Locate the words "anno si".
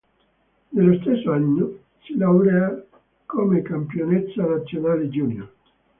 1.31-2.17